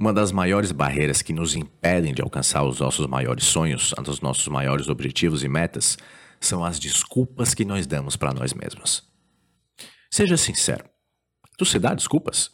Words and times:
Uma 0.00 0.12
das 0.12 0.30
maiores 0.30 0.70
barreiras 0.70 1.22
que 1.22 1.32
nos 1.32 1.56
impedem 1.56 2.14
de 2.14 2.22
alcançar 2.22 2.62
os 2.62 2.78
nossos 2.78 3.04
maiores 3.08 3.44
sonhos, 3.44 3.92
os 4.06 4.20
nossos 4.20 4.46
maiores 4.46 4.88
objetivos 4.88 5.42
e 5.42 5.48
metas, 5.48 5.98
são 6.38 6.64
as 6.64 6.78
desculpas 6.78 7.52
que 7.52 7.64
nós 7.64 7.84
damos 7.84 8.14
para 8.14 8.32
nós 8.32 8.54
mesmos. 8.54 9.02
Seja 10.08 10.36
sincero, 10.36 10.88
tu 11.56 11.64
se 11.64 11.80
dá 11.80 11.94
desculpas? 11.94 12.52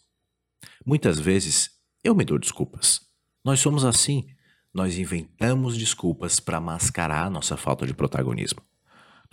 Muitas 0.86 1.20
vezes 1.20 1.70
eu 2.02 2.14
me 2.14 2.24
dou 2.24 2.38
desculpas. 2.38 3.02
Nós 3.44 3.60
somos 3.60 3.84
assim, 3.84 4.26
nós 4.72 4.96
inventamos 4.96 5.76
desculpas 5.76 6.40
para 6.40 6.58
mascarar 6.62 7.30
nossa 7.30 7.58
falta 7.58 7.86
de 7.86 7.92
protagonismo. 7.92 8.62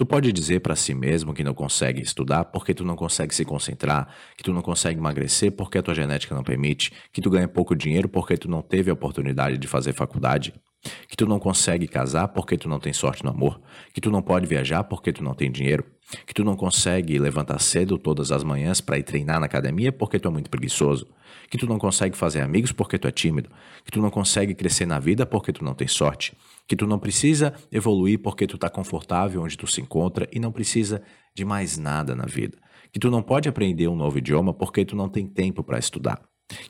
Tu 0.01 0.05
pode 0.07 0.33
dizer 0.33 0.61
para 0.61 0.75
si 0.75 0.95
mesmo 0.95 1.31
que 1.31 1.43
não 1.43 1.53
consegue 1.53 2.01
estudar 2.01 2.45
porque 2.45 2.73
tu 2.73 2.83
não 2.83 2.95
consegue 2.95 3.35
se 3.35 3.45
concentrar, 3.45 4.11
que 4.35 4.41
tu 4.41 4.51
não 4.51 4.63
consegue 4.63 4.99
emagrecer 4.99 5.51
porque 5.51 5.77
a 5.77 5.83
tua 5.83 5.93
genética 5.93 6.33
não 6.33 6.43
permite, 6.43 6.91
que 7.13 7.21
tu 7.21 7.29
ganha 7.29 7.47
pouco 7.47 7.75
dinheiro 7.75 8.09
porque 8.09 8.35
tu 8.35 8.49
não 8.49 8.63
teve 8.63 8.89
a 8.89 8.95
oportunidade 8.95 9.59
de 9.59 9.67
fazer 9.67 9.93
faculdade, 9.93 10.55
que 11.07 11.15
tu 11.15 11.27
não 11.27 11.37
consegue 11.37 11.87
casar 11.87 12.29
porque 12.29 12.57
tu 12.57 12.67
não 12.67 12.79
tem 12.79 12.91
sorte 12.91 13.23
no 13.23 13.29
amor, 13.29 13.61
que 13.93 14.01
tu 14.01 14.09
não 14.09 14.23
pode 14.23 14.47
viajar 14.47 14.83
porque 14.85 15.13
tu 15.13 15.23
não 15.23 15.35
tem 15.35 15.51
dinheiro, 15.51 15.85
que 16.25 16.33
tu 16.33 16.43
não 16.43 16.55
consegue 16.55 17.17
levantar 17.17 17.59
cedo 17.59 17.97
todas 17.97 18.31
as 18.31 18.43
manhãs 18.43 18.81
para 18.81 18.97
ir 18.97 19.03
treinar 19.03 19.39
na 19.39 19.45
academia 19.45 19.91
porque 19.91 20.19
tu 20.19 20.27
é 20.27 20.31
muito 20.31 20.49
preguiçoso, 20.49 21.07
que 21.49 21.57
tu 21.57 21.65
não 21.67 21.77
consegue 21.77 22.17
fazer 22.17 22.41
amigos 22.41 22.71
porque 22.71 22.97
tu 22.97 23.07
é 23.07 23.11
tímido, 23.11 23.49
que 23.85 23.91
tu 23.91 24.01
não 24.01 24.09
consegue 24.09 24.53
crescer 24.53 24.85
na 24.85 24.99
vida 24.99 25.25
porque 25.25 25.53
tu 25.53 25.63
não 25.63 25.73
tem 25.73 25.87
sorte, 25.87 26.33
que 26.67 26.75
tu 26.75 26.85
não 26.85 26.99
precisa 26.99 27.53
evoluir 27.71 28.19
porque 28.19 28.47
tu 28.47 28.55
está 28.55 28.69
confortável 28.69 29.41
onde 29.41 29.57
tu 29.57 29.67
se 29.67 29.81
encontra 29.81 30.27
e 30.31 30.39
não 30.39 30.51
precisa 30.51 31.01
de 31.33 31.45
mais 31.45 31.77
nada 31.77 32.15
na 32.15 32.25
vida, 32.25 32.57
que 32.91 32.99
tu 32.99 33.09
não 33.09 33.21
pode 33.21 33.47
aprender 33.47 33.87
um 33.87 33.95
novo 33.95 34.17
idioma 34.17 34.53
porque 34.53 34.85
tu 34.85 34.95
não 34.95 35.07
tem 35.07 35.25
tempo 35.25 35.63
para 35.63 35.79
estudar, 35.79 36.21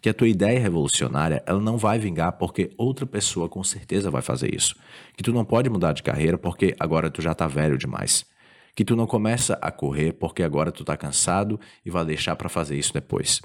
que 0.02 0.10
a 0.10 0.14
tua 0.14 0.28
ideia 0.28 0.60
revolucionária 0.60 1.44
ela 1.48 1.60
não 1.60 1.78
vai 1.78 1.98
vingar 1.98 2.34
porque 2.34 2.72
outra 2.78 3.06
pessoa 3.06 3.50
com 3.50 3.64
certeza 3.64 4.12
vai 4.12 4.22
fazer 4.22 4.54
isso, 4.54 4.76
que 5.16 5.24
tu 5.24 5.34
não 5.34 5.44
pode 5.44 5.70
mudar 5.70 5.94
de 5.94 6.04
carreira 6.04 6.38
porque 6.38 6.76
agora 6.80 7.10
tu 7.10 7.22
já 7.22 7.32
está 7.32 7.48
velho 7.48 7.78
demais 7.78 8.30
que 8.76 8.86
tu 8.86 8.96
não 8.96 9.06
começa 9.06 9.58
a 9.62 9.72
correr 9.72 10.14
porque 10.14 10.44
agora 10.44 10.72
tu 10.72 10.84
tá 10.84 10.96
cansado 10.96 11.60
e 11.86 11.90
vai 11.90 12.06
deixar 12.06 12.36
para 12.36 12.50
fazer 12.50 12.78
isso 12.78 12.94
depois. 12.94 13.42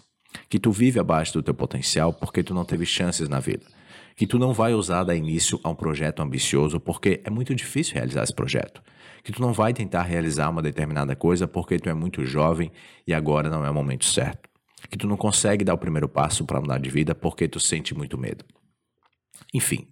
Que 0.49 0.59
tu 0.59 0.71
vive 0.71 1.01
abaixo 1.01 1.33
do 1.33 1.43
teu 1.43 1.55
potencial 1.55 2.13
porque 2.13 2.43
tu 2.43 2.55
não 2.55 2.65
teve 2.65 2.87
chances 2.87 3.29
na 3.29 3.41
vida. 3.41 3.67
Que 4.17 4.27
tu 4.27 4.39
não 4.39 4.53
vai 4.53 4.73
ousar 4.73 5.05
dar 5.05 5.15
início 5.15 5.61
a 5.63 5.69
um 5.69 5.75
projeto 5.75 6.21
ambicioso 6.21 6.81
porque 6.81 7.21
é 7.25 7.31
muito 7.31 7.55
difícil 7.55 7.95
realizar 7.95 8.23
esse 8.23 8.35
projeto. 8.35 8.83
Que 9.23 9.33
tu 9.33 9.43
não 9.43 9.53
vai 9.53 9.73
tentar 9.73 10.03
realizar 10.03 10.49
uma 10.49 10.63
determinada 10.63 11.17
coisa 11.17 11.49
porque 11.49 11.79
tu 11.79 11.89
é 11.89 11.95
muito 11.95 12.25
jovem 12.25 12.71
e 13.07 13.13
agora 13.13 13.51
não 13.51 13.65
é 13.65 13.71
o 13.71 13.75
momento 13.75 14.05
certo. 14.05 14.49
Que 14.89 14.97
tu 14.97 15.07
não 15.07 15.17
consegue 15.17 15.65
dar 15.65 15.75
o 15.75 15.79
primeiro 15.79 16.09
passo 16.09 16.45
para 16.45 16.61
mudar 16.61 16.79
de 16.79 16.89
vida 16.89 17.15
porque 17.15 17.49
tu 17.49 17.59
sente 17.59 17.95
muito 17.95 18.17
medo. 18.17 18.45
Enfim, 19.53 19.89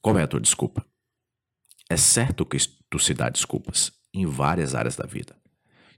qual 0.00 0.18
é 0.18 0.22
a 0.22 0.26
tua 0.26 0.40
desculpa? 0.40 0.84
É 1.88 1.96
certo 1.96 2.46
que 2.46 2.56
tu 2.88 2.98
se 2.98 3.12
dá 3.12 3.28
desculpas 3.28 3.92
em 4.14 4.24
várias 4.24 4.74
áreas 4.74 4.96
da 4.96 5.04
vida. 5.04 5.36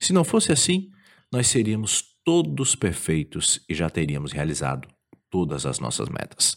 Se 0.01 0.13
não 0.13 0.25
fosse 0.25 0.51
assim, 0.51 0.91
nós 1.31 1.47
seríamos 1.47 2.03
todos 2.25 2.75
perfeitos 2.75 3.61
e 3.69 3.75
já 3.75 3.89
teríamos 3.89 4.33
realizado 4.33 4.89
todas 5.31 5.67
as 5.67 5.79
nossas 5.79 6.09
metas. 6.09 6.57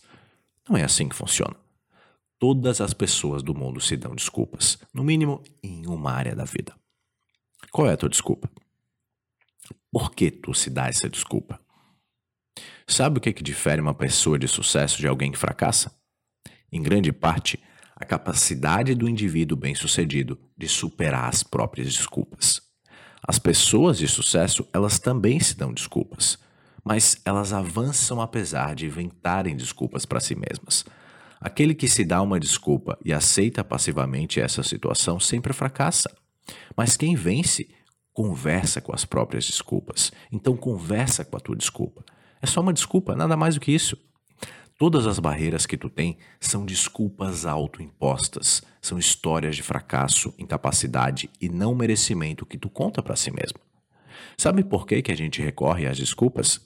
Não 0.67 0.77
é 0.77 0.83
assim 0.83 1.09
que 1.09 1.15
funciona. 1.15 1.55
Todas 2.39 2.79
as 2.79 2.93
pessoas 2.93 3.43
do 3.43 3.53
mundo 3.53 3.81
se 3.81 3.97
dão 3.97 4.15
desculpas, 4.15 4.77
no 4.93 5.03
mínimo 5.03 5.43
em 5.61 5.85
uma 5.85 6.11
área 6.11 6.33
da 6.33 6.45
vida. 6.45 6.73
Qual 7.71 7.87
é 7.87 7.93
a 7.93 7.97
tua 7.97 8.09
desculpa? 8.09 8.49
Por 9.91 10.11
que 10.11 10.31
tu 10.31 10.53
se 10.53 10.69
dá 10.69 10.87
essa 10.87 11.09
desculpa? 11.09 11.59
Sabe 12.87 13.17
o 13.17 13.21
que, 13.21 13.33
que 13.33 13.43
difere 13.43 13.81
uma 13.81 13.93
pessoa 13.93 14.39
de 14.39 14.47
sucesso 14.47 14.97
de 14.97 15.07
alguém 15.07 15.31
que 15.31 15.37
fracassa? 15.37 15.93
Em 16.71 16.81
grande 16.81 17.11
parte, 17.11 17.59
a 17.99 18.05
capacidade 18.05 18.95
do 18.95 19.09
indivíduo 19.09 19.57
bem-sucedido 19.57 20.39
de 20.57 20.69
superar 20.69 21.27
as 21.27 21.43
próprias 21.43 21.93
desculpas. 21.93 22.61
As 23.27 23.37
pessoas 23.37 23.97
de 23.97 24.07
sucesso, 24.07 24.65
elas 24.73 24.97
também 24.97 25.39
se 25.39 25.57
dão 25.57 25.73
desculpas, 25.73 26.39
mas 26.83 27.21
elas 27.25 27.51
avançam 27.51 28.21
apesar 28.21 28.73
de 28.73 28.85
inventarem 28.85 29.55
desculpas 29.55 30.05
para 30.05 30.21
si 30.21 30.33
mesmas. 30.33 30.85
Aquele 31.41 31.75
que 31.75 31.87
se 31.87 32.05
dá 32.05 32.21
uma 32.21 32.39
desculpa 32.39 32.97
e 33.03 33.13
aceita 33.13 33.63
passivamente 33.63 34.39
essa 34.39 34.63
situação 34.63 35.19
sempre 35.19 35.53
fracassa. 35.53 36.09
Mas 36.75 36.97
quem 36.97 37.15
vence 37.15 37.69
conversa 38.13 38.81
com 38.81 38.93
as 38.93 39.05
próprias 39.05 39.45
desculpas. 39.45 40.11
Então 40.31 40.57
conversa 40.57 41.23
com 41.23 41.37
a 41.37 41.39
tua 41.39 41.55
desculpa. 41.55 42.03
É 42.41 42.47
só 42.47 42.61
uma 42.61 42.73
desculpa, 42.73 43.15
nada 43.15 43.37
mais 43.37 43.55
do 43.55 43.61
que 43.61 43.71
isso. 43.71 43.97
Todas 44.79 45.05
as 45.05 45.19
barreiras 45.19 45.65
que 45.65 45.75
tu 45.75 45.89
tem 45.89 46.17
são 46.39 46.65
desculpas 46.65 47.45
autoimpostas, 47.45 48.63
são 48.81 48.97
histórias 48.97 49.57
de 49.57 49.61
fracasso, 49.61 50.33
incapacidade 50.39 51.29
e 51.41 51.49
não 51.49 51.75
merecimento 51.75 52.45
que 52.45 52.57
tu 52.57 52.69
conta 52.69 53.03
para 53.03 53.17
si 53.17 53.29
mesmo. 53.29 53.59
Sabe 54.37 54.63
por 54.63 54.87
que, 54.87 55.01
que 55.01 55.11
a 55.11 55.17
gente 55.17 55.41
recorre 55.41 55.85
às 55.85 55.97
desculpas? 55.97 56.61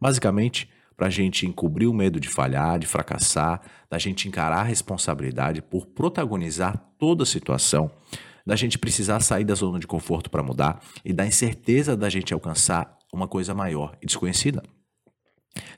Basicamente, 0.00 0.68
para 0.96 1.06
a 1.06 1.10
gente 1.10 1.46
encobrir 1.46 1.86
o 1.86 1.94
medo 1.94 2.18
de 2.18 2.28
falhar, 2.28 2.76
de 2.76 2.88
fracassar, 2.88 3.60
da 3.88 3.98
gente 3.98 4.26
encarar 4.26 4.62
a 4.62 4.64
responsabilidade 4.64 5.62
por 5.62 5.86
protagonizar 5.86 6.76
toda 6.98 7.22
a 7.22 7.26
situação, 7.26 7.88
da 8.44 8.56
gente 8.56 8.76
precisar 8.76 9.20
sair 9.20 9.44
da 9.44 9.54
zona 9.54 9.78
de 9.78 9.86
conforto 9.86 10.28
para 10.28 10.42
mudar 10.42 10.82
e 11.04 11.12
da 11.12 11.24
incerteza 11.24 11.96
da 11.96 12.10
gente 12.10 12.34
alcançar 12.34 12.98
uma 13.12 13.28
coisa 13.28 13.54
maior 13.54 13.96
e 14.02 14.06
desconhecida. 14.06 14.60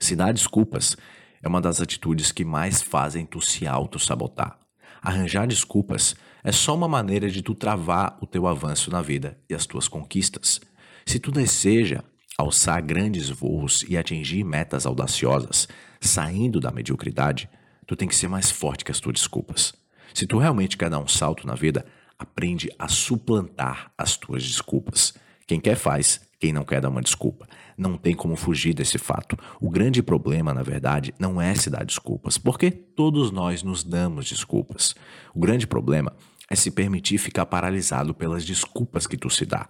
Se 0.01 0.17
dar 0.17 0.33
desculpas 0.33 0.97
é 1.47 1.49
uma 1.49 1.61
das 1.61 1.81
atitudes 1.81 2.33
que 2.33 2.45
mais 2.45 2.83
fazem 2.83 3.25
tu 3.25 3.41
se 3.41 3.69
auto-sabotar. 3.69 4.59
Arranjar 5.01 5.47
desculpas 5.47 6.17
é 6.43 6.51
só 6.51 6.75
uma 6.75 6.89
maneira 6.89 7.31
de 7.31 7.41
tu 7.41 7.55
travar 7.55 8.19
o 8.21 8.27
teu 8.27 8.49
avanço 8.49 8.91
na 8.91 9.01
vida 9.01 9.39
e 9.49 9.55
as 9.55 9.65
tuas 9.65 9.87
conquistas. 9.87 10.61
Se 11.07 11.21
tu 11.21 11.31
deseja 11.31 12.03
alçar 12.37 12.83
grandes 12.83 13.31
voos 13.31 13.85
e 13.89 13.97
atingir 13.97 14.43
metas 14.43 14.87
audaciosas, 14.87 15.69
saindo 16.01 16.59
da 16.59 16.73
mediocridade, 16.73 17.49
tu 17.87 17.95
tem 17.95 18.09
que 18.09 18.17
ser 18.17 18.27
mais 18.27 18.51
forte 18.51 18.85
que 18.85 18.91
as 18.91 18.99
tuas 18.99 19.15
desculpas. 19.15 19.73
Se 20.13 20.27
tu 20.27 20.39
realmente 20.39 20.77
quer 20.77 20.91
dar 20.91 20.99
um 20.99 21.07
salto 21.07 21.47
na 21.47 21.55
vida, 21.55 21.87
aprende 22.19 22.69
a 22.77 22.89
suplantar 22.89 23.93
as 23.97 24.17
tuas 24.17 24.43
desculpas. 24.43 25.15
Quem 25.47 25.61
quer 25.61 25.77
faz, 25.77 26.23
quem 26.47 26.53
não 26.53 26.65
quer 26.65 26.81
dar 26.81 26.91
uma 26.91 27.03
desculpa. 27.03 27.49
Não 27.77 27.99
tem 27.99 28.15
como 28.15 28.37
fugir 28.37 28.73
desse 28.73 28.99
fato. 28.99 29.37
O 29.61 29.69
grande 29.69 30.01
problema, 30.01 30.55
na 30.55 30.63
verdade, 30.63 31.13
não 31.19 31.41
é 31.41 31.53
se 31.57 31.69
dar 31.69 31.85
desculpas, 31.85 32.39
porque 32.39 32.71
todos 32.71 33.33
nós 33.33 33.65
nos 33.65 33.83
damos 33.83 34.29
desculpas. 34.29 34.95
O 35.35 35.41
grande 35.41 35.67
problema 35.67 36.15
é 36.49 36.55
se 36.55 36.71
permitir 36.71 37.19
ficar 37.19 37.47
paralisado 37.47 38.15
pelas 38.15 38.45
desculpas 38.45 39.09
que 39.09 39.17
tu 39.17 39.29
se 39.29 39.45
dá. 39.45 39.69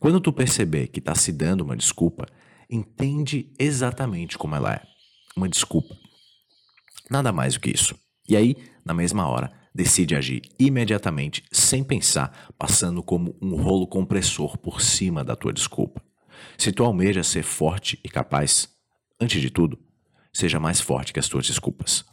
Quando 0.00 0.18
tu 0.18 0.32
perceber 0.32 0.86
que 0.86 0.98
está 0.98 1.14
se 1.14 1.30
dando 1.30 1.60
uma 1.60 1.76
desculpa, 1.76 2.24
entende 2.70 3.52
exatamente 3.58 4.38
como 4.38 4.56
ela 4.56 4.72
é. 4.72 4.82
Uma 5.36 5.46
desculpa. 5.46 5.94
Nada 7.10 7.32
mais 7.32 7.52
do 7.52 7.60
que 7.60 7.70
isso. 7.70 7.94
E 8.26 8.34
aí, 8.34 8.56
na 8.82 8.94
mesma 8.94 9.28
hora, 9.28 9.52
decide 9.74 10.16
agir 10.16 10.40
imediatamente, 10.58 11.44
sem 11.52 11.84
pensar, 11.84 12.48
passando 12.58 13.02
como 13.02 13.36
um 13.42 13.56
rolo 13.56 13.86
compressor 13.86 14.56
por 14.56 14.80
cima 14.80 15.22
da 15.22 15.36
tua 15.36 15.52
desculpa. 15.52 16.02
Se 16.56 16.72
tu 16.72 16.84
almeja 16.84 17.22
ser 17.22 17.42
forte 17.42 17.98
e 18.04 18.08
capaz, 18.08 18.68
antes 19.20 19.40
de 19.40 19.50
tudo, 19.50 19.78
seja 20.32 20.60
mais 20.60 20.80
forte 20.80 21.12
que 21.12 21.20
as 21.20 21.28
tuas 21.28 21.46
desculpas. 21.46 22.04